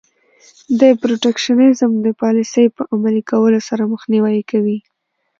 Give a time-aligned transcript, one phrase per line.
[0.79, 4.77] د protectionism د پالیسۍ په عملي کولو سره مخنیوی کوي.